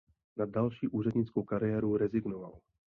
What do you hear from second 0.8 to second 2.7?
úřednickou kariéru rezignoval.